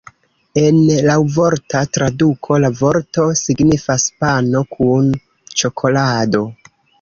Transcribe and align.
En 0.59 0.77
laŭvorta 1.09 1.81
traduko 1.97 2.57
la 2.63 2.71
vorto 2.79 3.27
signifas 3.43 4.07
"pano 4.25 4.63
kun 4.73 5.13
ĉokolado". 5.61 6.43